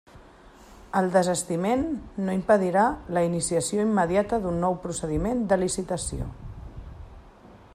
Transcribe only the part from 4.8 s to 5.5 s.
procediment